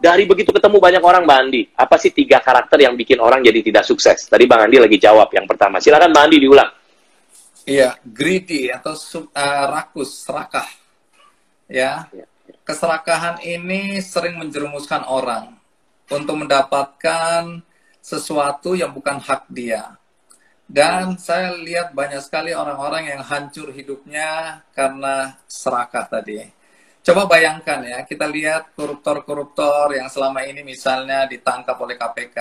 dari 0.00 0.24
begitu 0.24 0.48
ketemu 0.48 0.80
banyak 0.80 1.02
orang 1.04 1.28
Bang 1.28 1.46
Andi, 1.46 1.68
apa 1.76 2.00
sih 2.00 2.08
tiga 2.08 2.40
karakter 2.40 2.80
yang 2.80 2.96
bikin 2.96 3.20
orang 3.20 3.44
jadi 3.44 3.60
tidak 3.60 3.84
sukses? 3.84 4.24
Tadi 4.24 4.48
Bang 4.48 4.64
Andi 4.64 4.80
lagi 4.80 4.96
jawab 4.96 5.28
yang 5.36 5.44
pertama. 5.44 5.76
Silakan 5.76 6.08
Bang 6.08 6.32
Andi 6.32 6.40
diulang. 6.40 6.72
Iya, 7.68 8.00
greedy 8.00 8.72
atau 8.72 8.96
uh, 8.96 9.64
rakus, 9.68 10.24
serakah. 10.24 10.64
Ya. 11.68 12.08
ya. 12.16 12.24
Keserakahan 12.64 13.44
ini 13.44 14.00
sering 14.00 14.40
menjerumuskan 14.40 15.04
orang 15.04 15.60
untuk 16.08 16.40
mendapatkan 16.40 17.60
sesuatu 18.00 18.72
yang 18.72 18.96
bukan 18.96 19.20
hak 19.20 19.52
dia. 19.52 20.00
Dan 20.64 21.18
saya 21.20 21.52
lihat 21.60 21.92
banyak 21.92 22.22
sekali 22.24 22.56
orang-orang 22.56 23.12
yang 23.12 23.20
hancur 23.26 23.68
hidupnya 23.74 24.62
karena 24.72 25.36
serakah 25.50 26.06
tadi. 26.06 26.59
Coba 27.00 27.24
bayangkan 27.24 27.80
ya, 27.80 28.04
kita 28.04 28.28
lihat 28.28 28.76
koruptor-koruptor 28.76 29.96
yang 29.96 30.12
selama 30.12 30.44
ini 30.44 30.60
misalnya 30.60 31.24
ditangkap 31.24 31.72
oleh 31.80 31.96
KPK. 31.96 32.36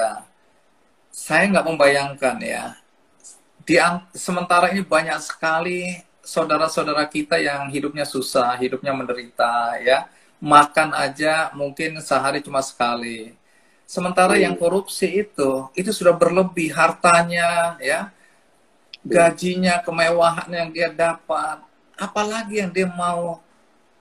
Saya 1.09 1.47
nggak 1.47 1.67
membayangkan 1.67 2.37
ya, 2.43 2.75
di 3.63 3.79
sementara 4.17 4.73
ini 4.75 4.83
banyak 4.83 5.15
sekali 5.23 6.03
saudara-saudara 6.19 7.07
kita 7.07 7.39
yang 7.39 7.71
hidupnya 7.71 8.03
susah, 8.03 8.51
hidupnya 8.59 8.91
menderita 8.91 9.79
ya, 9.79 10.11
makan 10.43 10.91
aja 10.91 11.55
mungkin 11.55 12.03
sehari 12.03 12.43
cuma 12.43 12.59
sekali. 12.59 13.33
Sementara 13.89 14.37
yang 14.37 14.53
korupsi 14.59 15.23
itu, 15.25 15.71
itu 15.73 15.89
sudah 15.89 16.13
berlebih 16.13 16.69
hartanya 16.75 17.79
ya, 17.81 18.13
gajinya, 19.01 19.81
kemewahan 19.81 20.49
yang 20.51 20.69
dia 20.69 20.89
dapat, 20.91 21.63
apalagi 21.97 22.61
yang 22.61 22.69
dia 22.69 22.85
mau 22.85 23.41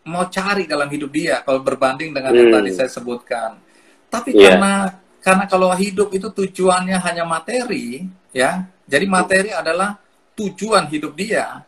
mau 0.08 0.24
cari 0.32 0.64
dalam 0.64 0.88
hidup 0.88 1.12
dia 1.12 1.44
kalau 1.44 1.60
berbanding 1.60 2.16
dengan 2.16 2.32
hmm. 2.32 2.40
yang 2.40 2.48
tadi 2.56 2.70
saya 2.72 2.90
sebutkan. 2.90 3.60
Tapi 4.08 4.32
yeah. 4.32 4.56
karena 4.56 4.72
karena 5.20 5.44
kalau 5.44 5.68
hidup 5.76 6.08
itu 6.16 6.32
tujuannya 6.32 6.96
hanya 6.96 7.28
materi, 7.28 8.08
ya. 8.32 8.64
Jadi 8.88 9.04
materi 9.04 9.52
adalah 9.52 10.00
tujuan 10.32 10.88
hidup 10.88 11.12
dia, 11.12 11.60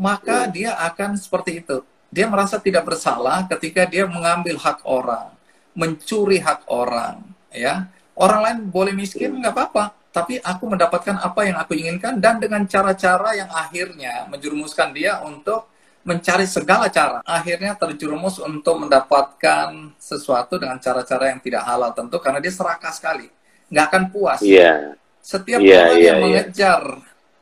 maka 0.00 0.48
yeah. 0.48 0.52
dia 0.52 0.70
akan 0.80 1.20
seperti 1.20 1.60
itu. 1.60 1.84
Dia 2.08 2.24
merasa 2.30 2.56
tidak 2.56 2.88
bersalah 2.88 3.44
ketika 3.50 3.84
dia 3.84 4.08
mengambil 4.08 4.56
hak 4.56 4.80
orang, 4.88 5.28
mencuri 5.76 6.40
hak 6.40 6.64
orang, 6.72 7.20
ya. 7.52 7.92
Orang 8.16 8.40
lain 8.46 8.58
boleh 8.70 8.94
miskin 8.94 9.42
nggak 9.42 9.52
apa-apa, 9.52 9.84
tapi 10.14 10.38
aku 10.38 10.70
mendapatkan 10.70 11.18
apa 11.18 11.40
yang 11.42 11.58
aku 11.58 11.74
inginkan 11.74 12.22
dan 12.22 12.38
dengan 12.38 12.62
cara-cara 12.70 13.34
yang 13.34 13.50
akhirnya 13.50 14.30
menjerumuskan 14.30 14.94
dia 14.94 15.18
untuk 15.26 15.73
mencari 16.04 16.44
segala 16.44 16.92
cara. 16.92 17.24
Akhirnya 17.24 17.74
terjerumus 17.74 18.38
untuk 18.38 18.84
mendapatkan 18.84 19.96
sesuatu 19.96 20.60
dengan 20.60 20.76
cara-cara 20.78 21.32
yang 21.32 21.40
tidak 21.40 21.64
halal 21.64 21.90
tentu 21.96 22.20
karena 22.20 22.38
dia 22.38 22.52
serakah 22.52 22.92
sekali. 22.92 23.26
Nggak 23.72 23.84
akan 23.90 24.02
puas. 24.12 24.40
Yeah. 24.44 25.00
setiap 25.24 25.56
yeah, 25.64 25.88
orang 25.88 25.96
yeah, 25.96 26.04
yang 26.04 26.04
yeah. 26.04 26.20
mengejar 26.20 26.82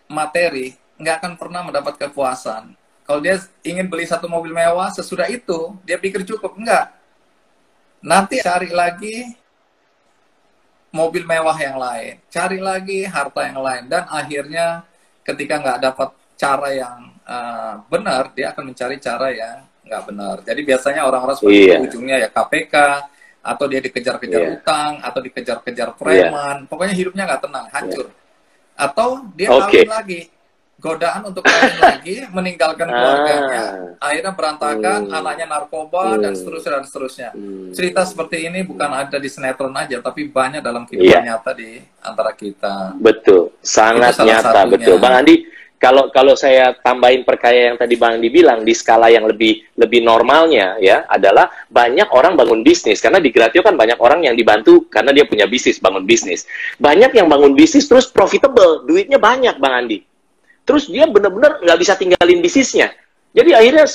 materi 0.07 0.79
nggak 1.03 1.15
akan 1.19 1.33
pernah 1.35 1.61
mendapat 1.67 1.99
kepuasan. 1.99 2.79
Kalau 3.03 3.19
dia 3.19 3.43
ingin 3.67 3.91
beli 3.91 4.07
satu 4.07 4.31
mobil 4.31 4.55
mewah 4.55 4.95
sesudah 4.95 5.27
itu 5.27 5.75
dia 5.83 5.99
pikir 5.99 6.23
cukup. 6.23 6.55
Enggak 6.55 7.03
nanti 8.03 8.43
cari 8.43 8.69
lagi 8.75 9.31
mobil 10.93 11.25
mewah 11.25 11.57
yang 11.57 11.79
lain, 11.79 12.21
cari 12.29 12.59
lagi 12.59 13.07
harta 13.07 13.49
yang 13.49 13.63
lain, 13.63 13.89
dan 13.89 14.05
akhirnya 14.11 14.85
ketika 15.25 15.63
nggak 15.63 15.81
dapat 15.81 16.11
cara 16.37 16.69
yang 16.75 17.12
uh, 17.33 17.73
benar, 17.89 18.37
dia 18.37 18.53
akan 18.53 18.65
mencari 18.69 18.97
cara 19.01 19.33
yang 19.33 19.65
nggak 19.89 20.03
benar. 20.09 20.37
Jadi 20.45 20.61
biasanya 20.63 21.03
orang-orang 21.09 21.37
seperti 21.41 21.59
yeah. 21.59 21.81
itu 21.81 21.85
ujungnya 21.89 22.17
ya 22.21 22.29
KPK, 22.29 22.75
atau 23.43 23.65
dia 23.67 23.81
dikejar-kejar 23.83 24.41
yeah. 24.41 24.55
utang, 24.57 24.93
atau 25.03 25.21
dikejar-kejar 25.21 25.89
preman, 25.99 26.57
yeah. 26.63 26.69
pokoknya 26.71 26.95
hidupnya 26.95 27.27
nggak 27.27 27.43
tenang, 27.43 27.67
hancur. 27.75 28.07
Yeah. 28.07 28.21
Atau 28.79 29.09
dia 29.35 29.49
okay. 29.51 29.83
kawin 29.85 29.91
lagi, 29.91 30.21
godaan 30.79 31.23
untuk 31.27 31.43
kawin 31.43 31.77
lagi, 31.91 32.17
meninggalkan 32.31 32.87
ah. 32.87 32.95
keluarganya, 32.95 33.65
akhirnya 33.99 34.33
berantakan, 34.33 35.01
hmm. 35.11 35.19
anaknya 35.19 35.47
narkoba 35.51 36.15
hmm. 36.15 36.23
dan 36.23 36.33
seterusnya 36.39 36.71
dan 36.79 36.85
seterusnya. 36.87 37.29
Hmm. 37.35 37.71
Cerita 37.75 38.03
seperti 38.07 38.37
ini 38.47 38.63
bukan 38.63 38.91
ada 38.95 39.19
di 39.19 39.29
sinetron 39.29 39.75
aja, 39.75 39.99
tapi 39.99 40.31
banyak 40.31 40.63
dalam 40.63 40.87
kehidupan 40.87 41.11
yeah. 41.11 41.35
nyata 41.35 41.51
di 41.59 41.83
antara 41.99 42.31
kita. 42.39 42.95
Betul, 42.95 43.59
sangat 43.59 44.23
nyata, 44.23 44.55
satunya. 44.55 44.71
betul, 44.79 44.97
Bang 45.03 45.19
Andi. 45.19 45.37
Kalau 45.83 46.15
kalau 46.15 46.39
saya 46.39 46.79
tambahin 46.79 47.27
perkaya 47.27 47.75
yang 47.75 47.77
tadi 47.77 47.99
Bang 47.99 48.23
Andi 48.23 48.31
bilang 48.31 48.63
di 48.63 48.71
skala 48.71 49.11
yang 49.11 49.27
lebih 49.27 49.67
lebih 49.75 50.07
normalnya 50.07 50.79
ya 50.79 51.11
adalah 51.11 51.51
banyak 51.67 52.07
orang 52.15 52.39
bangun 52.39 52.63
bisnis 52.63 53.03
karena 53.03 53.19
di 53.19 53.35
Gratio 53.35 53.67
kan 53.67 53.75
banyak 53.75 53.99
orang 53.99 54.23
yang 54.23 54.39
dibantu 54.39 54.87
karena 54.87 55.11
dia 55.11 55.27
punya 55.27 55.51
bisnis 55.51 55.83
bangun 55.83 56.07
bisnis. 56.07 56.47
Banyak 56.79 57.19
yang 57.19 57.27
bangun 57.27 57.59
bisnis 57.59 57.91
terus 57.91 58.07
profitable, 58.07 58.87
duitnya 58.87 59.19
banyak 59.19 59.59
Bang 59.59 59.75
Andi 59.75 60.13
terus 60.63 60.87
dia 60.87 61.11
benar-benar 61.11 61.59
nggak 61.63 61.79
bisa 61.79 61.99
tinggalin 61.99 62.39
bisnisnya. 62.39 62.95
Jadi 63.33 63.51
akhirnya 63.57 63.87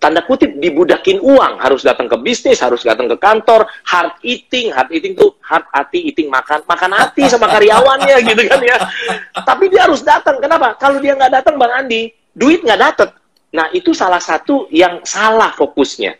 tanda 0.00 0.24
kutip 0.24 0.56
dibudakin 0.56 1.20
uang, 1.20 1.60
harus 1.60 1.84
datang 1.84 2.08
ke 2.08 2.16
bisnis, 2.24 2.58
harus 2.64 2.80
datang 2.80 3.06
ke 3.06 3.20
kantor, 3.20 3.68
hard 3.84 4.16
eating, 4.24 4.72
hard 4.72 4.88
eating 4.90 5.12
tuh 5.12 5.36
hard 5.44 5.68
hati 5.70 6.08
eating 6.08 6.32
makan, 6.32 6.64
makan 6.64 6.90
hati 6.96 7.28
sama 7.28 7.46
karyawannya 7.52 8.16
gitu 8.32 8.42
kan 8.48 8.60
ya. 8.64 8.80
Tapi 9.44 9.68
dia 9.68 9.84
harus 9.84 10.00
datang, 10.00 10.40
kenapa? 10.40 10.74
Kalau 10.80 10.98
dia 10.98 11.12
nggak 11.12 11.44
datang 11.44 11.60
Bang 11.60 11.84
Andi, 11.84 12.08
duit 12.32 12.64
nggak 12.64 12.80
dapet. 12.80 13.12
Nah 13.52 13.68
itu 13.76 13.92
salah 13.92 14.24
satu 14.24 14.66
yang 14.72 15.04
salah 15.04 15.52
fokusnya. 15.52 16.16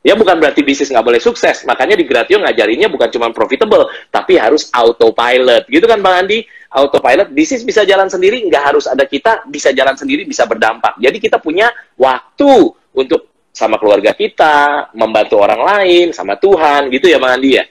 Ya 0.00 0.16
bukan 0.16 0.40
berarti 0.40 0.64
bisnis 0.64 0.88
nggak 0.88 1.04
boleh 1.04 1.20
sukses, 1.20 1.68
makanya 1.68 2.00
di 2.00 2.08
Gratio 2.08 2.40
ngajarinnya 2.40 2.88
bukan 2.88 3.12
cuma 3.12 3.28
profitable, 3.28 3.92
tapi 4.08 4.40
harus 4.40 4.72
autopilot, 4.72 5.68
gitu 5.68 5.84
kan 5.84 6.00
Bang 6.00 6.24
Andi? 6.24 6.48
autopilot, 6.68 7.32
bisnis 7.32 7.64
bisa 7.64 7.80
jalan 7.88 8.12
sendiri, 8.12 8.44
nggak 8.44 8.60
harus 8.72 8.84
ada 8.84 9.08
kita, 9.08 9.48
bisa 9.48 9.72
jalan 9.72 9.96
sendiri, 9.96 10.28
bisa 10.28 10.44
berdampak. 10.44 11.00
Jadi 11.00 11.16
kita 11.16 11.40
punya 11.40 11.72
waktu 11.96 12.76
untuk 12.98 13.30
sama 13.54 13.78
keluarga 13.78 14.14
kita, 14.14 14.88
membantu 14.94 15.38
orang 15.38 15.62
lain, 15.62 16.06
sama 16.14 16.38
Tuhan, 16.38 16.90
gitu 16.94 17.10
ya 17.10 17.18
Bang 17.18 17.38
Andi 17.38 17.58
ya? 17.58 17.64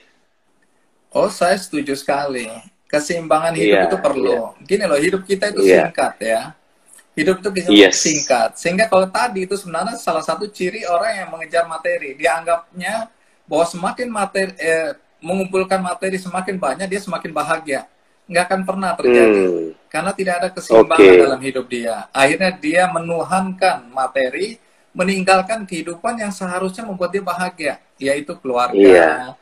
Oh, 1.12 1.32
saya 1.32 1.56
setuju 1.56 1.96
sekali. 1.96 2.48
Keseimbangan 2.88 3.52
hidup 3.56 3.76
yeah, 3.76 3.88
itu 3.88 3.96
perlu. 4.00 4.32
Yeah. 4.32 4.64
Gini 4.64 4.84
loh, 4.88 5.00
hidup 5.00 5.22
kita 5.24 5.52
itu 5.52 5.64
yeah. 5.64 5.88
singkat 5.88 6.14
ya. 6.20 6.40
Hidup 7.16 7.40
itu 7.40 7.48
bisa 7.50 7.68
yes. 7.72 8.00
singkat. 8.04 8.56
Sehingga 8.60 8.88
kalau 8.88 9.08
tadi 9.08 9.44
itu 9.48 9.56
sebenarnya 9.56 9.96
salah 9.96 10.24
satu 10.24 10.48
ciri 10.48 10.84
orang 10.84 11.24
yang 11.24 11.28
mengejar 11.32 11.64
materi. 11.68 12.16
Dianggapnya 12.16 13.08
bahwa 13.48 13.64
semakin 13.64 14.08
materi, 14.12 14.52
eh, 14.60 14.92
mengumpulkan 15.24 15.80
materi 15.80 16.16
semakin 16.20 16.56
banyak, 16.60 16.86
dia 16.86 17.00
semakin 17.00 17.32
bahagia 17.32 17.88
nggak 18.28 18.44
akan 18.44 18.60
pernah 18.68 18.92
terjadi 18.92 19.44
hmm. 19.48 19.88
karena 19.88 20.12
tidak 20.12 20.34
ada 20.36 20.48
keseimbangan 20.52 21.00
okay. 21.00 21.24
dalam 21.24 21.40
hidup 21.40 21.64
dia. 21.64 21.96
Akhirnya 22.12 22.52
dia 22.52 22.82
menuhankan 22.92 23.88
materi, 23.88 24.60
meninggalkan 24.96 25.64
kehidupan 25.68 26.18
yang 26.18 26.32
seharusnya 26.32 26.84
membuat 26.84 27.14
dia 27.14 27.24
bahagia, 27.24 27.74
yaitu 28.00 28.34
keluarga, 28.40 28.76
yeah. 28.76 29.36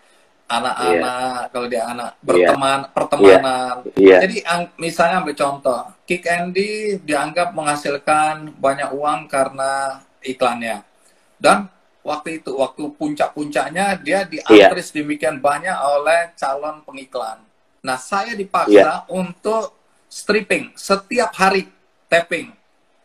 anak-anak, 0.47 1.41
yeah. 1.43 1.51
kalau 1.51 1.67
dia 1.67 1.83
anak 1.87 2.11
iya. 2.13 2.25
berteman, 2.25 2.79
yeah. 2.79 2.93
pertemanan. 2.93 3.75
Yeah. 3.97 4.21
Jadi 4.27 4.37
misalnya 4.77 5.17
ambil 5.23 5.37
contoh, 5.39 5.81
Kick 6.05 6.25
Andy 6.29 7.01
dianggap 7.01 7.57
menghasilkan 7.57 8.53
banyak 8.59 8.91
uang 8.93 9.31
karena 9.31 10.03
iklannya, 10.21 10.83
dan 11.41 11.71
waktu 12.07 12.43
itu 12.43 12.55
waktu 12.55 12.83
puncak-puncaknya 12.95 13.99
dia 14.03 14.23
diantri 14.27 14.83
yeah. 14.83 14.95
demikian 14.95 15.43
banyak 15.43 15.75
oleh 15.75 16.31
calon 16.39 16.83
pengiklan 16.87 17.47
Nah, 17.87 17.99
saya 18.03 18.35
dipaksa 18.35 18.75
yeah. 18.75 18.99
untuk 19.07 19.79
stripping 20.11 20.75
setiap 20.75 21.31
hari 21.39 21.71
tapping. 22.11 22.51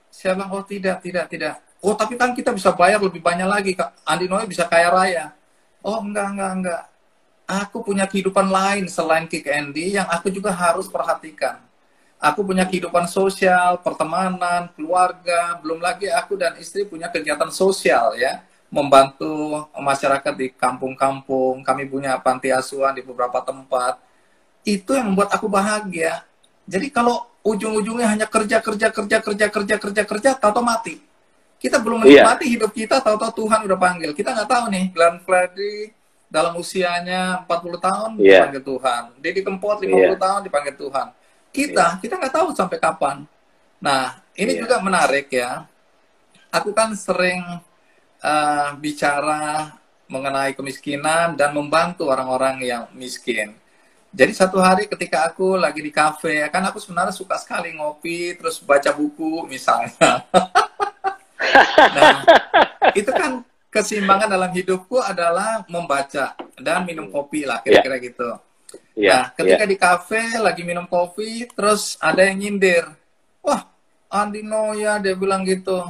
Saya 0.10 0.34
bilang, 0.34 0.58
oh 0.58 0.66
tidak, 0.66 1.06
tidak, 1.06 1.30
tidak. 1.30 1.56
Oh, 1.82 1.98
tapi 1.98 2.14
kan 2.14 2.38
kita 2.38 2.54
bisa 2.54 2.70
bayar 2.78 3.02
lebih 3.02 3.20
banyak 3.26 3.50
lagi. 3.50 3.72
Kak. 3.74 4.06
Andi 4.06 4.30
Noe 4.30 4.46
bisa 4.46 4.70
kaya 4.70 4.94
raya. 4.94 5.26
Oh, 5.82 5.98
enggak, 5.98 6.28
enggak, 6.38 6.52
enggak. 6.62 6.84
Aku 7.50 7.82
punya 7.82 8.06
kehidupan 8.06 8.48
lain 8.48 8.86
selain 8.86 9.26
Kick 9.26 9.50
Andy 9.50 9.98
yang 9.98 10.08
aku 10.08 10.30
juga 10.30 10.54
harus 10.54 10.86
perhatikan. 10.88 11.58
Aku 12.22 12.46
punya 12.46 12.70
kehidupan 12.70 13.10
sosial, 13.10 13.82
pertemanan, 13.82 14.70
keluarga, 14.78 15.58
belum 15.58 15.82
lagi 15.82 16.06
aku 16.06 16.38
dan 16.38 16.54
istri 16.62 16.86
punya 16.86 17.10
kegiatan 17.10 17.50
sosial 17.50 18.14
ya, 18.14 18.46
membantu 18.70 19.66
masyarakat 19.74 20.34
di 20.38 20.54
kampung-kampung. 20.54 21.66
Kami 21.66 21.90
punya 21.90 22.14
panti 22.22 22.54
asuhan 22.54 22.94
di 22.94 23.02
beberapa 23.02 23.42
tempat 23.42 23.98
itu 24.62 24.94
yang 24.94 25.10
membuat 25.12 25.34
aku 25.34 25.50
bahagia. 25.50 26.22
Jadi 26.70 26.94
kalau 26.94 27.26
ujung-ujungnya 27.42 28.06
hanya 28.06 28.28
kerja 28.30 28.62
kerja 28.62 28.94
kerja 28.94 29.18
kerja 29.18 29.46
kerja 29.50 29.76
kerja 29.82 30.04
kerja 30.06 30.30
tahu 30.38 30.62
mati. 30.62 31.11
Kita 31.62 31.78
belum 31.78 32.02
iya. 32.10 32.26
menikmati 32.26 32.46
yeah. 32.50 32.54
hidup 32.58 32.72
kita, 32.74 32.98
tahu-tahu 33.06 33.46
Tuhan 33.46 33.70
udah 33.70 33.78
panggil. 33.78 34.12
Kita 34.18 34.34
nggak 34.34 34.50
tahu 34.50 34.64
nih, 34.74 34.86
Glenn 34.90 35.22
Fredly 35.22 35.94
dalam 36.26 36.58
usianya 36.58 37.46
40 37.46 37.78
tahun 37.78 38.10
yeah. 38.18 38.50
dipanggil 38.50 38.64
Tuhan. 38.66 39.04
Deddy 39.22 39.42
Kempot 39.46 39.78
50 39.78 39.94
yeah. 39.94 40.18
tahun 40.18 40.40
dipanggil 40.42 40.74
Tuhan. 40.74 41.08
Kita, 41.54 41.86
yeah. 41.86 42.02
kita 42.02 42.14
nggak 42.18 42.34
tahu 42.34 42.48
sampai 42.58 42.78
kapan. 42.82 43.30
Nah, 43.78 44.18
ini 44.34 44.58
yeah. 44.58 44.62
juga 44.66 44.82
menarik 44.82 45.30
ya. 45.30 45.70
Aku 46.50 46.74
kan 46.74 46.98
sering 46.98 47.46
uh, 48.26 48.70
bicara 48.82 49.78
mengenai 50.10 50.58
kemiskinan 50.58 51.38
dan 51.38 51.54
membantu 51.54 52.10
orang-orang 52.10 52.58
yang 52.66 52.84
miskin. 52.98 53.54
Jadi 54.12 54.36
satu 54.36 54.60
hari 54.60 54.92
ketika 54.92 55.24
aku 55.24 55.56
lagi 55.56 55.80
di 55.80 55.88
kafe, 55.88 56.44
kan 56.52 56.60
aku 56.68 56.84
sebenarnya 56.84 57.16
suka 57.16 57.40
sekali 57.40 57.72
ngopi, 57.78 58.36
terus 58.36 58.60
baca 58.60 58.92
buku 58.92 59.48
misalnya. 59.48 60.26
nah, 61.98 62.22
itu 63.00 63.12
kan 63.12 63.42
keseimbangan 63.72 64.30
dalam 64.30 64.52
hidupku 64.52 65.00
adalah 65.00 65.64
membaca 65.68 66.36
dan 66.60 66.86
minum 66.86 67.10
kopi 67.10 67.48
lah, 67.48 67.64
kira-kira 67.64 67.98
yeah. 67.98 68.06
gitu. 68.06 68.30
Yeah, 68.92 69.22
nah, 69.24 69.24
ketika 69.36 69.64
yeah. 69.66 69.72
di 69.72 69.78
kafe 69.80 70.24
lagi 70.38 70.62
minum 70.64 70.86
kopi, 70.86 71.48
terus 71.52 71.96
ada 72.00 72.24
yang 72.28 72.40
nyindir. 72.40 72.86
Wah, 73.42 73.68
Andi 74.12 74.44
Noya 74.44 75.00
dia 75.00 75.16
bilang 75.16 75.44
gitu. 75.48 75.82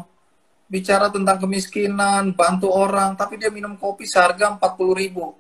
Bicara 0.72 1.12
tentang 1.12 1.36
kemiskinan, 1.36 2.32
bantu 2.32 2.72
orang, 2.72 3.20
tapi 3.20 3.36
dia 3.36 3.52
minum 3.52 3.76
kopi 3.76 4.08
seharga 4.08 4.56
40 4.56 4.96
ribu 4.96 5.36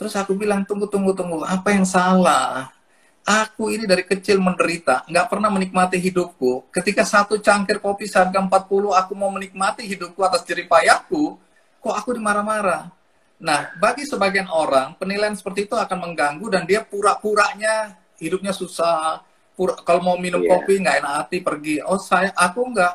Terus 0.00 0.16
aku 0.16 0.32
bilang, 0.32 0.64
tunggu, 0.64 0.88
tunggu, 0.88 1.12
tunggu, 1.12 1.44
apa 1.44 1.76
yang 1.76 1.84
salah? 1.84 2.72
Aku 3.20 3.68
ini 3.68 3.84
dari 3.84 4.02
kecil 4.02 4.40
menderita, 4.40 5.04
nggak 5.04 5.26
pernah 5.28 5.52
menikmati 5.52 6.00
hidupku. 6.00 6.72
Ketika 6.72 7.04
satu 7.04 7.36
cangkir 7.36 7.78
kopi 7.78 8.08
seharga 8.08 8.40
40, 8.40 8.96
aku 8.96 9.12
mau 9.12 9.28
menikmati 9.28 9.84
hidupku 9.84 10.24
atas 10.24 10.42
jeripayahku, 10.48 11.36
kok 11.84 11.94
aku 11.94 12.16
dimarah-marah? 12.16 12.88
Nah, 13.40 13.72
bagi 13.80 14.04
sebagian 14.04 14.48
orang, 14.52 14.96
penilaian 15.00 15.32
seperti 15.32 15.64
itu 15.64 15.76
akan 15.76 15.98
mengganggu 16.10 16.46
dan 16.52 16.68
dia 16.68 16.84
pura-puranya 16.84 17.96
hidupnya 18.20 18.52
susah. 18.52 19.24
Pura, 19.56 19.80
kalau 19.80 20.04
mau 20.04 20.16
minum 20.20 20.44
yeah. 20.44 20.56
kopi 20.56 20.80
nggak 20.80 20.96
enak 21.00 21.12
hati 21.24 21.38
pergi. 21.40 21.80
Oh 21.84 21.96
saya, 21.96 22.32
aku 22.36 22.60
nggak. 22.72 22.94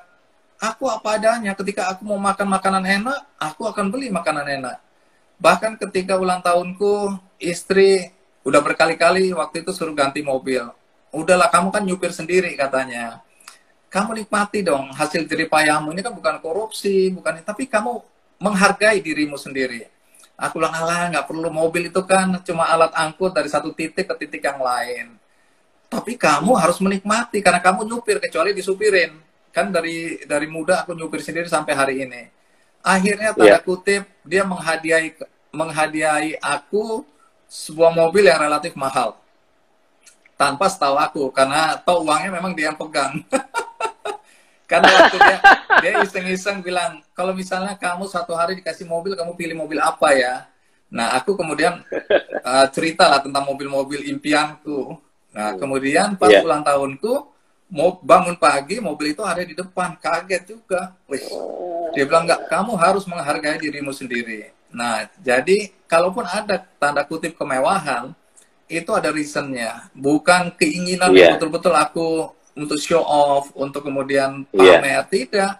Aku 0.61 0.87
apa 0.87 1.19
adanya. 1.19 1.51
Ketika 1.57 1.91
aku 1.91 2.07
mau 2.07 2.17
makan 2.21 2.47
makanan 2.47 2.83
enak, 2.85 3.19
aku 3.37 3.67
akan 3.67 3.91
beli 3.91 4.07
makanan 4.13 4.45
enak. 4.45 4.77
Bahkan 5.35 5.81
ketika 5.81 6.15
ulang 6.15 6.39
tahunku, 6.39 7.17
istri 7.43 8.14
udah 8.45 8.61
berkali-kali 8.61 9.33
waktu 9.33 9.65
itu 9.65 9.73
suruh 9.73 9.91
ganti 9.97 10.21
mobil. 10.21 10.63
Udahlah, 11.09 11.49
kamu 11.49 11.73
kan 11.73 11.81
nyupir 11.81 12.13
sendiri 12.13 12.53
katanya. 12.53 13.19
Kamu 13.89 14.13
nikmati 14.15 14.61
dong 14.61 14.91
hasil 14.91 15.23
jeripayahmu 15.25 15.89
ini 15.95 16.03
kan 16.03 16.11
bukan 16.11 16.37
korupsi, 16.43 17.09
bukan 17.09 17.39
tapi 17.41 17.65
kamu 17.65 18.03
menghargai 18.37 18.99
dirimu 18.99 19.39
sendiri. 19.39 19.87
Aku 20.35 20.59
bilang, 20.59 20.75
alah 20.75 21.11
nggak 21.15 21.25
perlu 21.31 21.47
mobil 21.47 21.87
itu 21.87 22.01
kan 22.03 22.27
cuma 22.43 22.67
alat 22.67 22.91
angkut 22.91 23.31
dari 23.31 23.47
satu 23.47 23.71
titik 23.71 24.03
ke 24.03 24.15
titik 24.19 24.43
yang 24.43 24.59
lain. 24.59 25.15
Tapi 25.87 26.19
kamu 26.19 26.59
harus 26.59 26.77
menikmati 26.83 27.39
karena 27.39 27.63
kamu 27.63 27.87
nyupir 27.87 28.19
kecuali 28.19 28.51
disupirin. 28.51 29.15
Kan 29.55 29.71
dari 29.71 30.19
dari 30.27 30.51
muda 30.51 30.83
aku 30.83 30.91
nyupir 30.91 31.23
sendiri 31.23 31.47
sampai 31.47 31.71
hari 31.71 31.95
ini 32.03 32.35
akhirnya 32.85 33.33
tanda 33.33 33.57
yeah. 33.57 33.61
kutip 33.65 34.03
dia 34.21 34.45
menghadiahi 34.45 35.17
menghadiahi 35.49 36.37
aku 36.37 37.01
sebuah 37.55 37.95
mobil 37.95 38.27
yang 38.27 38.43
relatif 38.43 38.75
mahal. 38.75 39.15
Tanpa 40.35 40.67
setahu 40.67 40.99
aku 40.99 41.23
karena 41.31 41.79
tahu 41.79 42.03
uangnya 42.03 42.35
memang 42.35 42.51
dia 42.51 42.67
yang 42.67 42.75
pegang. 42.75 43.23
Karena 44.65 44.89
waktu 44.89 45.17
dia 45.21 45.37
dia 45.77 45.91
iseng-iseng 46.01 46.65
bilang 46.65 46.97
kalau 47.13 47.37
misalnya 47.37 47.77
kamu 47.77 48.09
satu 48.09 48.33
hari 48.33 48.57
dikasih 48.57 48.89
mobil 48.89 49.13
kamu 49.13 49.37
pilih 49.37 49.55
mobil 49.61 49.77
apa 49.77 50.09
ya? 50.17 50.49
Nah 50.89 51.13
aku 51.13 51.37
kemudian 51.37 51.85
uh, 52.41 52.65
cerita 52.73 53.05
lah 53.05 53.21
tentang 53.21 53.45
mobil-mobil 53.45 54.09
impianku. 54.09 54.97
Nah 55.37 55.53
kemudian 55.53 56.17
pas 56.17 56.33
yeah. 56.33 56.41
ulang 56.41 56.65
tahunku 56.65 57.29
mau 57.69 57.93
bangun 58.01 58.33
pagi 58.41 58.81
mobil 58.81 59.13
itu 59.13 59.21
ada 59.21 59.45
di 59.45 59.53
depan. 59.53 60.01
Kaget 60.01 60.57
juga. 60.57 60.97
Wih. 61.05 61.21
dia 61.93 62.03
bilang 62.09 62.25
nggak 62.25 62.49
kamu 62.49 62.73
harus 62.75 63.05
menghargai 63.05 63.61
dirimu 63.61 63.93
sendiri 63.93 64.49
nah 64.75 65.07
jadi 65.23 65.71
kalaupun 65.87 66.27
ada 66.27 66.59
tanda 66.75 67.07
kutip 67.07 67.39
kemewahan 67.39 68.11
itu 68.67 68.91
ada 68.91 69.13
reasonnya 69.13 69.87
bukan 69.95 70.51
keinginan 70.59 71.13
yeah. 71.15 71.37
betul-betul 71.37 71.71
aku 71.71 72.33
untuk 72.57 72.79
show 72.81 73.03
off 73.03 73.53
untuk 73.55 73.85
kemudian 73.85 74.43
iya. 74.51 74.81
pamer 74.81 74.91
yeah. 74.91 75.03
tidak 75.05 75.53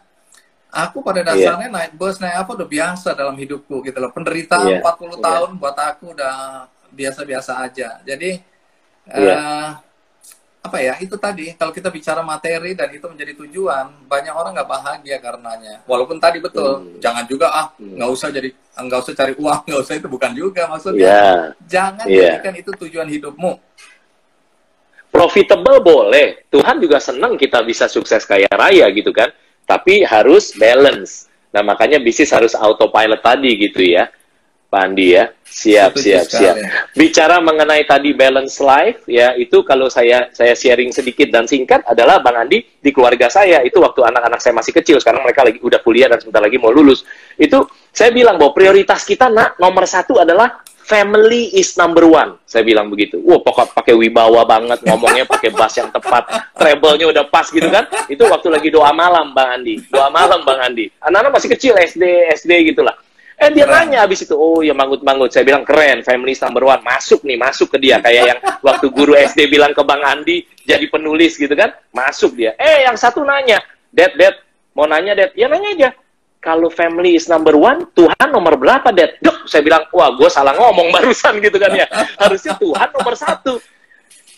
aku 0.74 1.00
pada 1.00 1.22
iya. 1.22 1.28
dasarnya 1.32 1.70
yeah. 1.70 1.76
naik 1.80 1.92
bus 1.96 2.18
naik 2.18 2.36
apa 2.44 2.52
udah 2.58 2.68
biasa 2.68 3.10
dalam 3.16 3.36
hidupku 3.38 3.86
gitu 3.86 3.98
loh 4.02 4.12
penderitaan 4.12 4.82
yeah. 4.82 4.84
40 4.84 4.84
yeah. 4.84 5.18
tahun 5.22 5.50
buat 5.62 5.78
aku 5.78 6.06
udah 6.18 6.36
biasa-biasa 6.92 7.52
aja 7.62 7.90
jadi 8.04 8.42
yeah. 9.08 9.40
uh, 9.40 9.70
apa 10.66 10.82
ya 10.82 10.98
itu 10.98 11.14
tadi 11.22 11.54
kalau 11.54 11.70
kita 11.70 11.94
bicara 11.94 12.26
materi 12.26 12.74
dan 12.74 12.90
itu 12.90 13.06
menjadi 13.06 13.38
tujuan 13.38 14.10
banyak 14.10 14.34
orang 14.34 14.58
nggak 14.58 14.70
bahagia 14.70 15.18
karenanya 15.22 15.86
walaupun 15.86 16.18
tadi 16.18 16.42
betul 16.42 16.82
hmm. 16.82 16.98
jangan 16.98 17.30
juga 17.30 17.54
ah 17.54 17.68
hmm. 17.78 18.02
nggak 18.02 18.10
usah 18.10 18.34
jadi 18.34 18.50
nggak 18.82 19.00
usah 19.06 19.14
cari 19.14 19.34
uang 19.38 19.62
nggak 19.70 19.82
usah 19.86 19.96
itu 20.02 20.08
bukan 20.10 20.32
juga 20.34 20.66
maksudnya 20.66 21.06
yeah. 21.06 21.42
jangan 21.70 22.06
yeah. 22.10 22.42
jadikan 22.42 22.56
itu 22.58 22.72
tujuan 22.82 23.06
hidupmu 23.06 23.62
profitable 25.14 25.78
boleh 25.86 26.50
Tuhan 26.50 26.82
juga 26.82 26.98
senang 26.98 27.38
kita 27.38 27.62
bisa 27.62 27.86
sukses 27.86 28.26
kaya 28.26 28.50
raya 28.50 28.90
gitu 28.90 29.14
kan 29.14 29.30
tapi 29.70 30.02
harus 30.02 30.50
balance 30.58 31.30
nah 31.54 31.62
makanya 31.62 32.02
bisnis 32.02 32.34
harus 32.34 32.58
autopilot 32.58 33.22
tadi 33.22 33.54
gitu 33.70 33.86
ya 33.86 34.10
Pak 34.76 34.92
Andi 34.92 35.16
ya. 35.16 35.32
Siap, 35.56 35.96
siap, 35.96 36.28
siap. 36.28 36.56
Bicara 36.92 37.40
mengenai 37.40 37.88
tadi 37.88 38.12
balance 38.12 38.60
life 38.60 39.08
ya, 39.08 39.32
itu 39.40 39.64
kalau 39.64 39.88
saya 39.88 40.28
saya 40.36 40.52
sharing 40.52 40.92
sedikit 40.92 41.32
dan 41.32 41.48
singkat 41.48 41.80
adalah 41.88 42.20
Bang 42.20 42.36
Andi 42.36 42.60
di 42.60 42.92
keluarga 42.92 43.32
saya 43.32 43.64
itu 43.64 43.80
waktu 43.80 44.04
anak-anak 44.04 44.44
saya 44.44 44.52
masih 44.52 44.76
kecil, 44.76 45.00
sekarang 45.00 45.24
mereka 45.24 45.48
lagi 45.48 45.64
udah 45.64 45.80
kuliah 45.80 46.12
dan 46.12 46.20
sebentar 46.20 46.44
lagi 46.44 46.60
mau 46.60 46.76
lulus. 46.76 47.08
Itu 47.40 47.72
saya 47.96 48.12
bilang 48.12 48.36
bahwa 48.36 48.52
prioritas 48.52 49.08
kita 49.08 49.32
nak 49.32 49.56
nomor 49.56 49.88
satu 49.88 50.20
adalah 50.20 50.60
family 50.84 51.56
is 51.56 51.72
number 51.80 52.04
one. 52.04 52.36
Saya 52.44 52.68
bilang 52.68 52.92
begitu. 52.92 53.24
Wah, 53.24 53.40
pokok 53.40 53.80
pakai 53.80 53.96
wibawa 53.96 54.44
banget 54.44 54.84
ngomongnya 54.84 55.24
pakai 55.24 55.56
bass 55.56 55.80
yang 55.80 55.88
tepat, 55.88 56.52
treble-nya 56.52 57.08
udah 57.16 57.32
pas 57.32 57.48
gitu 57.48 57.72
kan. 57.72 57.88
Itu 58.12 58.28
waktu 58.28 58.52
lagi 58.52 58.68
doa 58.76 58.92
malam 58.92 59.32
Bang 59.32 59.56
Andi. 59.56 59.80
Doa 59.88 60.12
malam 60.12 60.44
Bang 60.44 60.60
Andi. 60.60 60.92
Anak-anak 61.00 61.32
masih 61.32 61.50
kecil 61.56 61.80
SD 61.80 62.36
SD 62.36 62.76
gitulah. 62.76 63.05
Eh 63.36 63.52
dia 63.52 63.68
keren. 63.68 63.92
nanya 63.92 64.08
abis 64.08 64.24
itu, 64.24 64.36
oh 64.36 64.64
ya 64.64 64.72
manggut-manggut. 64.72 65.28
Saya 65.28 65.44
bilang 65.44 65.68
keren, 65.68 66.08
family 66.08 66.32
number 66.40 66.64
one. 66.72 66.82
Masuk 66.88 67.28
nih, 67.28 67.36
masuk 67.36 67.68
ke 67.76 67.78
dia. 67.84 68.00
Kayak 68.00 68.24
yang 68.32 68.40
waktu 68.68 68.88
guru 68.96 69.12
SD 69.12 69.52
bilang 69.52 69.76
ke 69.76 69.84
Bang 69.84 70.00
Andi, 70.08 70.48
jadi 70.64 70.88
penulis 70.88 71.36
gitu 71.36 71.52
kan. 71.52 71.76
Masuk 71.92 72.40
dia. 72.40 72.56
Eh 72.56 72.88
yang 72.88 72.96
satu 72.96 73.28
nanya, 73.28 73.60
Dad, 73.92 74.16
Dad, 74.16 74.36
mau 74.72 74.88
nanya 74.88 75.12
Dad? 75.20 75.32
Ya 75.36 75.52
nanya 75.52 75.70
aja. 75.76 75.90
Kalau 76.40 76.70
family 76.70 77.18
is 77.18 77.26
number 77.26 77.58
one, 77.58 77.90
Tuhan 77.92 78.28
nomor 78.30 78.56
berapa, 78.56 78.94
Dad? 78.94 79.18
Duh, 79.20 79.50
saya 79.50 79.66
bilang, 79.66 79.90
wah 79.92 80.14
gue 80.14 80.30
salah 80.30 80.54
ngomong 80.56 80.94
barusan 80.94 81.42
gitu 81.42 81.58
kan 81.58 81.74
ya. 81.74 81.90
Harusnya 82.22 82.56
Tuhan 82.56 82.94
nomor 82.94 83.18
satu. 83.18 83.60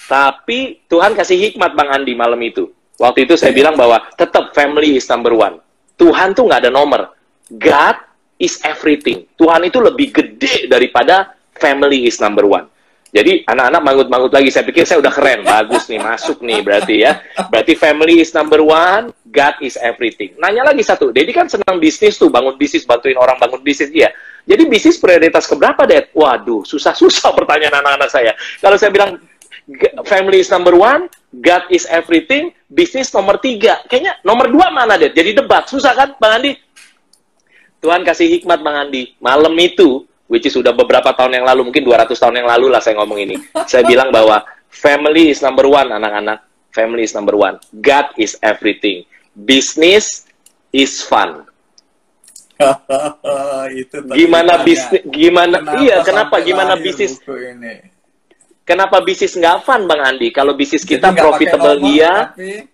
Tapi 0.07 0.87
Tuhan 0.87 1.13
kasih 1.13 1.35
hikmat 1.35 1.75
Bang 1.75 1.91
Andi 1.91 2.15
malam 2.15 2.39
itu. 2.39 2.71
Waktu 2.97 3.29
itu 3.29 3.37
saya 3.37 3.53
bilang 3.53 3.77
bahwa 3.77 4.01
tetap 4.17 4.55
family 4.57 4.97
is 4.97 5.05
number 5.05 5.35
one. 5.35 5.61
Tuhan 5.99 6.33
tuh 6.33 6.47
nggak 6.47 6.65
ada 6.65 6.71
nomor. 6.71 7.13
God 7.51 8.06
is 8.37 8.61
everything. 8.65 9.25
Tuhan 9.37 9.65
itu 9.65 9.81
lebih 9.81 10.13
gede 10.13 10.69
daripada 10.69 11.33
family 11.57 12.05
is 12.05 12.21
number 12.21 12.45
one. 12.45 12.69
Jadi 13.07 13.47
anak-anak 13.47 13.81
mangut-mangut 13.81 14.31
lagi. 14.35 14.51
Saya 14.51 14.67
pikir 14.67 14.83
saya 14.83 14.99
udah 14.99 15.09
keren, 15.09 15.41
bagus 15.41 15.87
nih, 15.87 15.97
masuk 15.97 16.43
nih 16.43 16.59
berarti 16.59 16.95
ya. 17.07 17.23
Berarti 17.49 17.73
family 17.73 18.19
is 18.19 18.35
number 18.35 18.59
one, 18.59 19.15
God 19.31 19.55
is 19.63 19.79
everything. 19.79 20.35
Nanya 20.37 20.67
lagi 20.67 20.83
satu, 20.83 21.15
Dedi 21.15 21.31
kan 21.31 21.47
senang 21.47 21.79
bisnis 21.79 22.19
tuh, 22.19 22.27
bangun 22.27 22.59
bisnis, 22.59 22.83
bantuin 22.83 23.15
orang 23.15 23.39
bangun 23.39 23.63
bisnis 23.63 23.89
dia. 23.89 24.11
Jadi 24.43 24.67
bisnis 24.67 24.99
prioritas 24.99 25.47
keberapa, 25.47 25.87
Dad? 25.87 26.11
Waduh, 26.11 26.67
susah-susah 26.67 27.31
pertanyaan 27.37 27.79
anak-anak 27.79 28.09
saya. 28.11 28.31
Kalau 28.59 28.75
saya 28.75 28.91
bilang 28.91 29.23
family 30.03 30.43
is 30.43 30.51
number 30.51 30.75
one, 30.75 31.07
God 31.31 31.63
is 31.71 31.87
everything, 31.87 32.51
bisnis 32.67 33.07
nomor 33.15 33.39
tiga. 33.39 33.81
Kayaknya 33.87 34.19
nomor 34.27 34.51
dua 34.51 34.67
mana, 34.69 34.99
Dad? 34.99 35.15
Jadi 35.15 35.31
debat, 35.31 35.63
susah 35.65 35.95
kan, 35.95 36.09
Bang 36.19 36.43
Andi? 36.43 36.66
Tuhan 37.87 38.03
kasih 38.03 38.27
hikmat 38.27 38.59
Bang 38.59 38.75
Andi. 38.75 39.15
Malam 39.23 39.55
itu, 39.55 40.03
which 40.27 40.43
is 40.43 40.51
sudah 40.51 40.75
beberapa 40.75 41.15
tahun 41.15 41.39
yang 41.39 41.47
lalu, 41.47 41.71
mungkin 41.71 41.87
200 41.87 42.11
tahun 42.19 42.43
yang 42.43 42.47
lalu 42.51 42.67
lah 42.67 42.83
saya 42.83 42.99
ngomong 42.99 43.15
ini. 43.23 43.39
Saya 43.63 43.87
bilang 43.91 44.11
bahwa 44.11 44.43
family 44.67 45.31
is 45.31 45.39
number 45.39 45.63
one, 45.63 45.87
anak-anak. 45.87 46.43
Family 46.75 47.07
is 47.07 47.15
number 47.15 47.39
one. 47.39 47.55
God 47.79 48.11
is 48.19 48.35
everything. 48.43 49.07
Business 49.31 50.27
is 50.75 50.99
fun. 50.99 51.47
itu 53.79 53.97
gimana 54.17 54.65
bisnis 54.65 55.05
gimana 55.05 55.61
kenapa 55.61 55.77
iya 55.77 55.95
kenapa 56.01 56.35
gimana 56.41 56.73
bisnis 56.73 57.21
kenapa 58.65 58.97
bisnis 59.05 59.37
nggak 59.37 59.61
fun 59.61 59.85
bang 59.85 60.01
Andi 60.01 60.33
kalau 60.33 60.57
bisnis 60.57 60.81
kita 60.81 61.13
profitable 61.13 61.77
iya 61.85 62.33
tapi... 62.33 62.65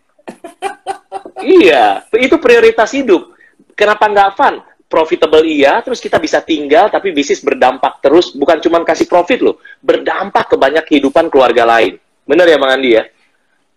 iya 1.43 1.99
itu 2.15 2.39
prioritas 2.39 2.95
hidup 2.95 3.35
kenapa 3.75 4.07
nggak 4.07 4.31
fun 4.39 4.63
profitable 4.93 5.41
iya, 5.41 5.81
terus 5.81 5.97
kita 5.97 6.21
bisa 6.21 6.45
tinggal, 6.45 6.93
tapi 6.93 7.09
bisnis 7.09 7.41
berdampak 7.41 7.97
terus, 7.97 8.29
bukan 8.37 8.61
cuma 8.61 8.85
kasih 8.85 9.09
profit 9.09 9.41
loh, 9.41 9.57
berdampak 9.81 10.53
ke 10.53 10.55
banyak 10.61 10.85
kehidupan 10.85 11.33
keluarga 11.33 11.65
lain. 11.65 11.97
Bener 12.29 12.45
ya 12.45 12.61
Bang 12.61 12.77
Andi 12.77 12.93
ya? 12.93 13.03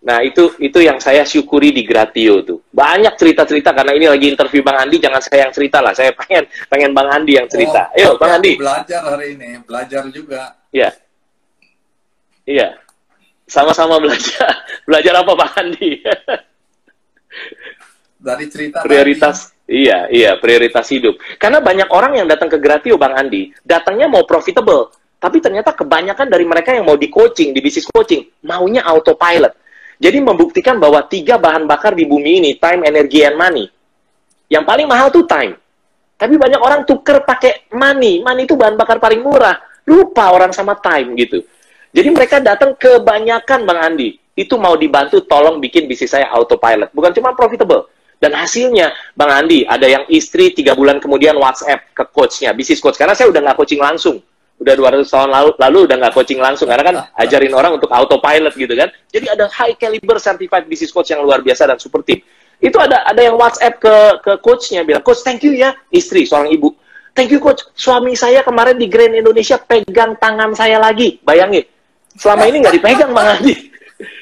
Nah, 0.05 0.21
itu 0.21 0.53
itu 0.61 0.79
yang 0.85 1.01
saya 1.01 1.25
syukuri 1.25 1.73
di 1.73 1.83
Gratio 1.83 2.45
tuh. 2.45 2.61
Banyak 2.69 3.17
cerita-cerita 3.17 3.73
karena 3.73 3.97
ini 3.97 4.07
lagi 4.13 4.29
interview 4.29 4.61
Bang 4.61 4.77
Andi, 4.77 5.01
jangan 5.01 5.25
saya 5.25 5.49
yang 5.49 5.55
cerita 5.57 5.81
lah. 5.81 5.97
Saya 5.97 6.13
pengen 6.13 6.45
pengen 6.69 6.93
Bang 6.93 7.09
Andi 7.09 7.41
yang 7.41 7.49
cerita. 7.49 7.89
Oh, 7.91 7.97
Ayo, 7.97 8.11
Bang 8.21 8.37
Andi. 8.37 8.53
Belajar 8.61 9.01
hari 9.03 9.41
ini, 9.41 9.51
belajar 9.65 10.05
juga. 10.13 10.61
Iya. 10.69 10.93
Iya. 12.45 12.77
Sama-sama 13.49 13.97
belajar. 13.99 14.53
Belajar 14.87 15.25
apa 15.25 15.33
Bang 15.35 15.55
Andi? 15.59 15.99
Dari 18.27 18.47
cerita 18.47 18.87
prioritas 18.87 19.51
tadi. 19.51 19.56
Iya, 19.67 20.07
iya, 20.15 20.31
prioritas 20.39 20.87
hidup. 20.95 21.19
Karena 21.43 21.59
banyak 21.59 21.91
orang 21.91 22.23
yang 22.23 22.27
datang 22.31 22.47
ke 22.47 22.59
Gratio 22.63 22.95
Bang 22.95 23.19
Andi, 23.19 23.51
datangnya 23.67 24.07
mau 24.07 24.23
profitable, 24.23 24.95
tapi 25.19 25.43
ternyata 25.43 25.75
kebanyakan 25.75 26.31
dari 26.31 26.47
mereka 26.47 26.71
yang 26.71 26.87
mau 26.87 26.95
di 26.95 27.11
coaching, 27.11 27.51
di 27.51 27.59
bisnis 27.59 27.91
coaching, 27.91 28.23
maunya 28.47 28.87
autopilot 28.87 29.67
jadi 29.97 30.21
membuktikan 30.21 30.77
bahwa 30.77 31.01
tiga 31.09 31.41
bahan 31.41 31.65
bakar 31.65 31.97
di 31.97 32.05
bumi 32.05 32.45
ini, 32.45 32.51
time, 32.61 32.85
energy, 32.85 33.25
and 33.25 33.37
money. 33.37 33.65
Yang 34.53 34.65
paling 34.69 34.87
mahal 34.87 35.09
tuh 35.09 35.25
time. 35.25 35.57
Tapi 36.17 36.37
banyak 36.37 36.61
orang 36.61 36.85
tuker 36.85 37.25
pakai 37.25 37.73
money. 37.73 38.21
Money 38.21 38.45
itu 38.45 38.57
bahan 38.57 38.77
bakar 38.77 39.01
paling 39.01 39.25
murah. 39.25 39.57
Lupa 39.89 40.33
orang 40.33 40.53
sama 40.53 40.77
time 40.77 41.17
gitu. 41.17 41.41
Jadi 41.97 42.09
mereka 42.13 42.37
datang 42.45 42.77
kebanyakan 42.77 43.65
Bang 43.65 43.81
Andi. 43.81 44.21
Itu 44.37 44.61
mau 44.61 44.77
dibantu 44.77 45.25
tolong 45.25 45.57
bikin 45.65 45.89
bisnis 45.89 46.13
saya 46.13 46.29
autopilot. 46.29 46.93
Bukan 46.93 47.17
cuma 47.17 47.33
profitable. 47.33 47.89
Dan 48.17 48.33
hasilnya, 48.33 48.97
Bang 49.13 49.29
Andi, 49.29 49.69
ada 49.69 49.85
yang 49.85 50.05
istri 50.09 50.53
tiga 50.57 50.73
bulan 50.73 50.97
kemudian 50.99 51.37
WhatsApp 51.37 51.93
ke 51.93 52.05
coachnya, 52.11 52.57
bisnis 52.57 52.81
coach. 52.81 52.97
Karena 52.97 53.13
saya 53.13 53.29
udah 53.29 53.41
nggak 53.45 53.57
coaching 53.61 53.83
langsung. 53.83 54.25
Udah 54.57 54.73
200 54.73 55.05
tahun 55.05 55.29
lalu 55.29 55.51
lalu 55.61 55.79
udah 55.85 55.97
nggak 56.01 56.15
coaching 56.17 56.41
langsung. 56.41 56.67
Karena 56.69 56.85
kan 56.85 56.97
ajarin 57.21 57.53
orang 57.53 57.77
untuk 57.77 57.93
autopilot 57.93 58.57
gitu 58.57 58.73
kan. 58.73 58.89
Jadi 59.13 59.27
ada 59.29 59.45
high 59.53 59.77
caliber 59.77 60.17
certified 60.17 60.65
business 60.65 60.91
coach 60.91 61.13
yang 61.13 61.21
luar 61.21 61.45
biasa 61.45 61.69
dan 61.69 61.77
super 61.77 62.01
team. 62.01 62.25
Itu 62.57 62.81
ada 62.81 63.05
ada 63.05 63.21
yang 63.21 63.37
WhatsApp 63.37 63.77
ke 63.77 63.95
ke 64.25 64.33
coachnya 64.41 64.81
bilang 64.81 65.05
coach 65.05 65.21
thank 65.21 65.45
you 65.45 65.53
ya 65.53 65.77
istri 65.93 66.25
seorang 66.25 66.49
ibu. 66.49 66.73
Thank 67.13 67.37
you 67.37 67.41
coach. 67.41 67.69
Suami 67.77 68.17
saya 68.17 68.41
kemarin 68.41 68.81
di 68.81 68.89
Grand 68.89 69.13
Indonesia 69.13 69.61
pegang 69.61 70.17
tangan 70.17 70.57
saya 70.57 70.81
lagi. 70.81 71.21
Bayangin 71.21 71.69
selama 72.17 72.43
ini 72.49 72.57
nggak 72.65 72.75
dipegang 72.81 73.11
bang 73.13 73.29
Adi 73.37 73.55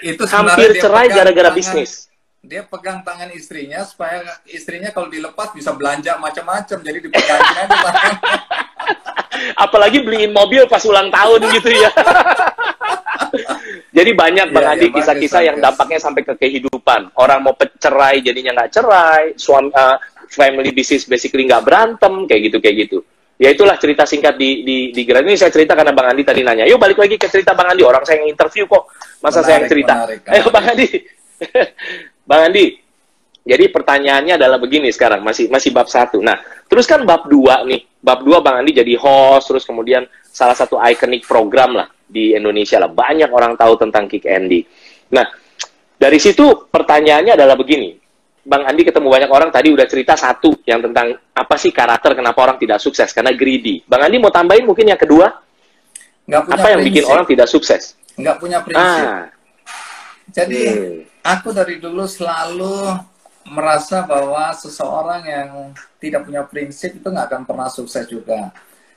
itu 0.02 0.24
hampir 0.30 0.68
cerai 0.78 1.10
gara-gara 1.10 1.50
bisnis 1.54 2.10
dia 2.44 2.62
pegang 2.68 3.00
tangan 3.00 3.32
istrinya 3.32 3.82
supaya 3.84 4.20
istrinya 4.48 4.92
kalau 4.92 5.08
dilepas 5.08 5.52
bisa 5.56 5.72
belanja 5.72 6.20
macam-macam 6.20 6.78
jadi 6.84 6.98
dipegangin 7.00 7.56
aja 7.64 7.76
apalagi 9.64 10.04
beliin 10.04 10.32
mobil 10.32 10.66
pas 10.70 10.82
ulang 10.86 11.10
tahun 11.10 11.40
gitu 11.58 11.70
ya. 11.72 11.90
Jadi 13.94 14.10
banyak 14.10 14.50
Bang 14.50 14.66
ya, 14.66 14.74
Adi 14.74 14.86
ya, 14.90 14.94
kisah-kisah 14.98 15.42
yang 15.46 15.56
dampaknya 15.62 16.02
sampai 16.02 16.26
ke 16.26 16.34
kehidupan. 16.34 17.14
Orang 17.14 17.46
mau 17.46 17.54
cerai 17.54 18.18
jadinya 18.26 18.50
nggak 18.58 18.70
cerai, 18.74 19.38
suami 19.38 19.70
uh, 19.70 19.96
family 20.26 20.74
business 20.74 21.06
basically 21.06 21.46
nggak 21.46 21.62
berantem 21.62 22.26
kayak 22.26 22.50
gitu 22.50 22.58
kayak 22.58 22.76
gitu. 22.86 22.98
Ya 23.38 23.54
itulah 23.54 23.78
cerita 23.78 24.02
singkat 24.02 24.34
di 24.34 24.66
di 24.66 24.76
di 24.90 25.02
Grand 25.06 25.26
ini 25.26 25.38
saya 25.38 25.54
cerita 25.54 25.78
karena 25.78 25.94
Bang 25.94 26.10
Andi 26.10 26.26
tadi 26.26 26.42
nanya. 26.42 26.66
Yuk 26.66 26.78
balik 26.78 26.98
lagi 26.98 27.14
ke 27.14 27.30
cerita 27.30 27.54
Bang 27.54 27.70
Andi. 27.70 27.86
Orang 27.86 28.02
saya 28.02 28.22
yang 28.22 28.34
interview 28.34 28.66
kok. 28.66 28.90
Masa 29.22 29.42
menarik, 29.42 29.46
saya 29.46 29.54
yang 29.54 29.70
cerita. 29.70 29.94
Menarik, 29.94 30.18
menarik. 30.22 30.42
Ayo 30.42 30.44
Bang 30.50 30.66
Andi. 30.66 30.88
Bang 32.24 32.50
Andi. 32.50 32.80
Jadi 33.44 33.68
pertanyaannya 33.68 34.40
adalah 34.40 34.56
begini 34.56 34.88
sekarang 34.88 35.20
masih 35.20 35.52
masih 35.52 35.68
bab 35.68 35.84
satu. 35.84 36.16
Nah, 36.24 36.40
terus 36.64 36.88
kan 36.88 37.04
bab 37.04 37.28
dua 37.28 37.60
nih 37.68 37.84
bab 38.04 38.20
2 38.20 38.44
Bang 38.44 38.60
Andi 38.60 38.76
jadi 38.76 38.92
host 39.00 39.48
terus 39.48 39.64
kemudian 39.64 40.04
salah 40.28 40.52
satu 40.52 40.76
ikonik 40.76 41.24
program 41.24 41.72
lah 41.72 41.88
di 42.04 42.36
Indonesia 42.36 42.76
lah 42.76 42.92
banyak 42.92 43.32
orang 43.32 43.56
tahu 43.56 43.80
tentang 43.80 44.04
Kick 44.04 44.28
Andy. 44.28 44.60
Nah 45.16 45.24
dari 45.96 46.20
situ 46.20 46.68
pertanyaannya 46.68 47.32
adalah 47.32 47.56
begini, 47.56 47.96
Bang 48.44 48.68
Andi 48.68 48.84
ketemu 48.84 49.08
banyak 49.08 49.30
orang 49.32 49.48
tadi 49.48 49.72
udah 49.72 49.88
cerita 49.88 50.20
satu 50.20 50.60
yang 50.68 50.84
tentang 50.84 51.16
apa 51.16 51.56
sih 51.56 51.72
karakter 51.72 52.12
kenapa 52.12 52.36
orang 52.44 52.60
tidak 52.60 52.76
sukses 52.76 53.08
karena 53.16 53.32
greedy. 53.32 53.80
Bang 53.88 54.04
Andi 54.04 54.20
mau 54.20 54.28
tambahin 54.28 54.68
mungkin 54.68 54.84
yang 54.84 55.00
kedua? 55.00 55.32
Nggak 56.28 56.42
punya 56.44 56.60
apa 56.60 56.66
yang 56.68 56.80
prinsip. 56.84 56.92
bikin 57.00 57.04
orang 57.08 57.24
tidak 57.24 57.48
sukses? 57.48 57.82
Nggak 58.20 58.36
punya 58.36 58.58
prinsip. 58.60 58.84
Ah. 58.84 59.32
Jadi 60.28 60.60
hmm. 60.60 61.13
Aku 61.24 61.56
dari 61.56 61.80
dulu 61.80 62.04
selalu 62.04 62.92
merasa 63.48 64.04
bahwa 64.04 64.52
seseorang 64.52 65.22
yang 65.24 65.48
tidak 65.96 66.28
punya 66.28 66.44
prinsip 66.44 66.96
itu 67.00 67.08
nggak 67.08 67.32
akan 67.32 67.42
pernah 67.48 67.68
sukses 67.72 68.04
juga. 68.04 68.52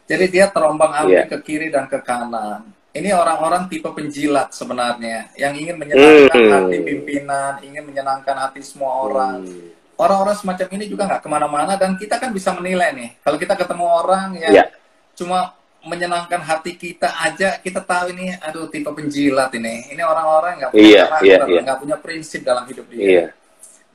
Jadi 0.08 0.32
dia 0.32 0.48
terombang 0.48 1.04
ambing 1.04 1.28
yeah. 1.28 1.32
ke 1.32 1.38
kiri 1.44 1.68
dan 1.68 1.88
ke 1.88 2.00
kanan. 2.00 2.64
Ini 2.96 3.12
orang-orang 3.12 3.68
tipe 3.68 3.92
penjilat 3.92 4.56
sebenarnya 4.56 5.30
yang 5.36 5.54
ingin 5.54 5.76
menyenangkan 5.76 6.40
mm. 6.40 6.52
hati 6.56 6.78
pimpinan, 6.82 7.54
ingin 7.62 7.84
menyenangkan 7.84 8.36
hati 8.48 8.64
semua 8.64 9.04
orang. 9.04 9.44
Mm. 9.44 9.76
Orang-orang 10.00 10.36
semacam 10.40 10.68
ini 10.80 10.86
juga 10.88 11.04
nggak 11.12 11.22
ke 11.22 11.30
mana-mana 11.30 11.74
dan 11.76 12.00
kita 12.00 12.16
kan 12.18 12.32
bisa 12.32 12.56
menilai 12.56 12.96
nih. 12.96 13.10
Kalau 13.20 13.38
kita 13.38 13.54
ketemu 13.60 13.86
orang 13.86 14.40
yang 14.40 14.64
yeah. 14.64 14.68
cuma 15.14 15.52
menyenangkan 15.86 16.42
hati 16.42 16.74
kita 16.74 17.12
aja, 17.22 17.60
kita 17.62 17.84
tahu 17.84 18.16
ini, 18.16 18.34
aduh 18.40 18.72
tipe 18.72 18.90
penjilat 18.90 19.54
ini. 19.56 19.92
Ini 19.94 20.02
orang-orang 20.02 20.64
nggak 20.64 20.72
punya 20.74 20.88
yeah, 20.88 21.06
karakter, 21.06 21.28
yeah, 21.28 21.46
yeah. 21.46 21.64
nggak 21.64 21.80
punya 21.80 21.98
prinsip 22.02 22.42
dalam 22.42 22.64
hidup 22.66 22.86
dia. 22.90 23.04
Yeah. 23.04 23.30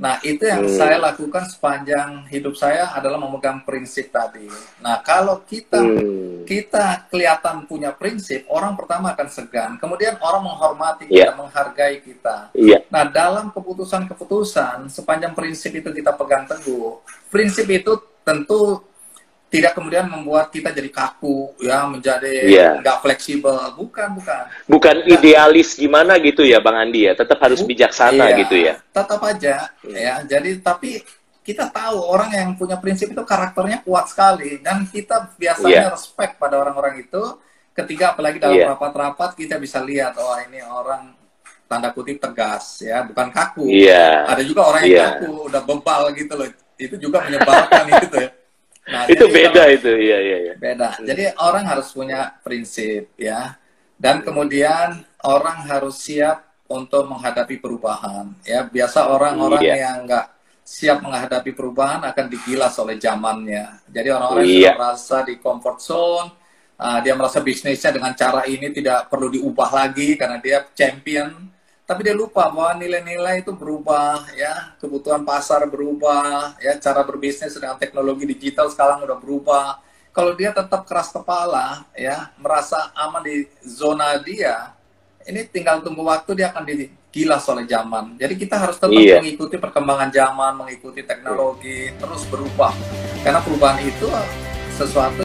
Nah, 0.03 0.19
itu 0.27 0.43
yang 0.43 0.67
hmm. 0.67 0.75
saya 0.75 0.99
lakukan 0.99 1.47
sepanjang 1.47 2.27
hidup 2.27 2.59
saya 2.59 2.91
adalah 2.91 3.23
memegang 3.23 3.63
prinsip 3.63 4.11
tadi. 4.11 4.51
Nah, 4.83 4.99
kalau 4.99 5.47
kita 5.47 5.79
hmm. 5.79 6.43
kita 6.43 7.07
kelihatan 7.07 7.71
punya 7.71 7.95
prinsip, 7.95 8.43
orang 8.51 8.75
pertama 8.75 9.15
akan 9.15 9.29
segan, 9.31 9.71
kemudian 9.79 10.19
orang 10.19 10.43
menghormati 10.43 11.07
yeah. 11.07 11.31
kita, 11.31 11.33
menghargai 11.39 11.97
kita. 12.03 12.37
Yeah. 12.59 12.83
Nah, 12.91 13.07
dalam 13.07 13.55
keputusan-keputusan 13.55 14.91
sepanjang 14.91 15.39
prinsip 15.39 15.71
itu 15.71 15.95
kita 15.95 16.19
pegang 16.19 16.51
teguh, 16.51 16.99
prinsip 17.31 17.71
itu 17.71 17.95
tentu 18.27 18.83
tidak 19.53 19.77
kemudian 19.77 20.09
membuat 20.09 20.49
kita 20.49 20.73
jadi 20.73 20.89
kaku 20.89 21.53
ya 21.61 21.85
menjadi 21.85 22.33
yeah. 22.49 22.73
nggak 22.81 23.05
fleksibel. 23.05 23.53
Bukan 23.77 24.17
bukan. 24.17 24.49
Bukan 24.65 24.97
nah, 25.05 25.13
idealis 25.13 25.77
gimana 25.77 26.17
gitu 26.17 26.41
ya 26.41 26.57
bang 26.65 26.89
Andi 26.89 27.05
ya? 27.05 27.13
Tetap 27.13 27.37
harus 27.37 27.61
bijaksana 27.61 28.33
iya, 28.33 28.41
gitu 28.41 28.57
ya? 28.57 28.81
Tetap 28.81 29.21
aja 29.21 29.69
hmm. 29.85 29.93
ya. 29.93 30.15
Jadi 30.25 30.57
tapi 30.65 31.05
kita 31.45 31.69
tahu 31.69 32.01
orang 32.01 32.33
yang 32.33 32.49
punya 32.57 32.81
prinsip 32.81 33.13
itu 33.13 33.21
karakternya 33.29 33.85
kuat 33.85 34.09
sekali. 34.09 34.57
Dan 34.65 34.89
kita 34.89 35.37
biasanya 35.37 35.93
yeah. 35.93 35.93
respect 35.93 36.41
pada 36.41 36.57
orang-orang 36.57 37.05
itu. 37.05 37.21
Ketika 37.77 38.17
apalagi 38.17 38.41
dalam 38.41 38.57
rapat 38.57 38.73
rapat-rapat 38.73 39.31
kita 39.37 39.57
bisa 39.57 39.81
lihat 39.81 40.13
oh 40.21 40.37
ini 40.49 40.61
orang 40.65 41.13
tanda 41.69 41.93
kutip 41.93 42.25
tegas 42.25 42.81
ya. 42.81 43.05
Bukan 43.05 43.29
kaku. 43.29 43.69
Yeah. 43.69 44.33
ada 44.33 44.41
juga 44.41 44.65
orang 44.65 44.89
yang 44.89 44.97
yeah. 44.97 45.13
kaku 45.21 45.53
udah 45.53 45.61
bebal 45.61 46.03
gitu 46.17 46.41
loh. 46.41 46.49
Itu 46.81 46.97
juga 46.97 47.21
menyebalkan 47.29 47.85
gitu 48.09 48.17
ya 48.17 48.33
Nah, 48.83 49.07
itu 49.07 49.25
beda 49.31 49.63
kalau, 49.63 49.77
itu, 49.79 49.91
iya 49.95 50.19
iya 50.19 50.37
iya. 50.51 50.55
Beda. 50.59 50.99
Jadi 50.99 51.31
orang 51.39 51.65
harus 51.71 51.95
punya 51.95 52.35
prinsip 52.43 53.15
ya. 53.15 53.55
Dan 53.95 54.27
kemudian 54.27 55.07
orang 55.23 55.63
harus 55.71 56.03
siap 56.03 56.67
untuk 56.67 57.07
menghadapi 57.07 57.63
perubahan. 57.63 58.35
Ya, 58.43 58.67
biasa 58.67 59.07
orang-orang 59.07 59.63
iya. 59.63 59.87
yang 59.87 60.09
enggak 60.09 60.27
siap 60.63 60.99
menghadapi 61.03 61.55
perubahan 61.55 62.03
akan 62.11 62.27
digilas 62.27 62.75
oleh 62.83 62.99
zamannya. 62.99 63.87
Jadi 63.87 64.09
orang-orang 64.11 64.47
iya. 64.47 64.75
yang 64.75 64.79
merasa 64.79 65.23
di 65.23 65.39
comfort 65.39 65.79
zone, 65.79 66.29
uh, 66.79 66.99
dia 67.05 67.15
merasa 67.15 67.39
bisnisnya 67.39 67.95
dengan 67.95 68.15
cara 68.19 68.43
ini 68.51 68.73
tidak 68.75 69.07
perlu 69.07 69.31
diubah 69.31 69.71
lagi 69.71 70.19
karena 70.19 70.43
dia 70.43 70.67
champion 70.75 71.52
tapi 71.83 72.07
dia 72.07 72.15
lupa 72.15 72.47
bahwa 72.49 72.79
nilai-nilai 72.79 73.43
itu 73.43 73.53
berubah 73.53 74.31
ya. 74.39 74.75
Kebutuhan 74.79 75.27
pasar 75.27 75.67
berubah 75.67 76.57
ya. 76.63 76.79
Cara 76.79 77.03
berbisnis 77.03 77.53
dengan 77.59 77.77
teknologi 77.77 78.25
digital 78.25 78.71
sekarang 78.71 79.05
udah 79.05 79.19
berubah. 79.19 79.83
Kalau 80.13 80.37
dia 80.37 80.53
tetap 80.53 80.85
keras 80.85 81.09
kepala 81.09 81.89
ya 81.97 82.31
merasa 82.37 82.93
aman 82.93 83.25
di 83.25 83.49
zona 83.65 84.21
dia 84.21 84.77
ini 85.27 85.47
tinggal 85.47 85.83
tunggu 85.83 86.03
waktu 86.03 86.35
dia 86.35 86.51
akan 86.51 86.65
digilas 86.67 87.45
oleh 87.47 87.65
zaman. 87.69 88.19
Jadi 88.19 88.35
kita 88.35 88.57
harus 88.59 88.77
tetap 88.79 88.95
iya. 88.95 89.23
mengikuti 89.23 89.57
perkembangan 89.59 90.11
zaman 90.11 90.53
mengikuti 90.65 91.07
teknologi 91.07 91.93
terus 91.99 92.23
berubah. 92.27 92.75
Karena 93.23 93.39
perubahan 93.43 93.79
itu 93.85 94.07
sesuatu 94.75 95.21